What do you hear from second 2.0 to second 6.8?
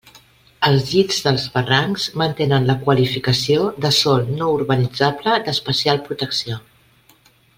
mantenen la qualificació de sòl no urbanitzable d'especial protecció.